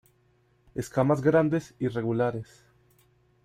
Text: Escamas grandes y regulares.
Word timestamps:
Escamas 0.73 1.21
grandes 1.21 1.75
y 1.77 1.87
regulares. 1.87 2.65